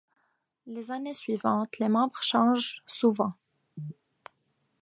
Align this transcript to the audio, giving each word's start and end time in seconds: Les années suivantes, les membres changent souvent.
Les 0.65 0.89
années 0.89 1.13
suivantes, 1.13 1.77
les 1.77 1.87
membres 1.87 2.23
changent 2.23 2.81
souvent. 2.87 3.35